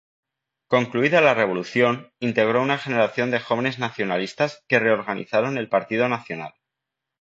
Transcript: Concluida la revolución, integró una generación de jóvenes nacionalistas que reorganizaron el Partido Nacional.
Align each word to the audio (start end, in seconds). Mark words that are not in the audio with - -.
Concluida 0.67 1.21
la 1.21 1.35
revolución, 1.35 2.11
integró 2.19 2.63
una 2.63 2.79
generación 2.79 3.29
de 3.29 3.39
jóvenes 3.39 3.77
nacionalistas 3.77 4.63
que 4.67 4.79
reorganizaron 4.79 5.59
el 5.59 5.69
Partido 5.69 6.09
Nacional. 6.09 6.53